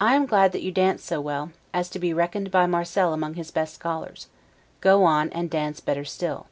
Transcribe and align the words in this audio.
I 0.00 0.14
am 0.14 0.24
glad 0.24 0.52
that 0.52 0.62
you 0.62 0.72
dance 0.72 1.04
so 1.04 1.20
well, 1.20 1.52
as 1.74 1.90
to 1.90 1.98
be 1.98 2.14
reckoned 2.14 2.50
by 2.50 2.64
Marcel 2.64 3.12
among 3.12 3.34
his 3.34 3.50
best 3.50 3.74
scholars; 3.74 4.28
go 4.80 5.04
on, 5.04 5.28
and 5.34 5.50
dance 5.50 5.78
better 5.80 6.06
still. 6.06 6.46